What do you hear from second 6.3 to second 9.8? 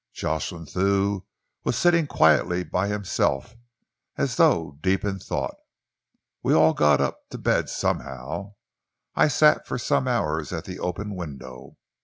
We all got up to bed somehow. I sat for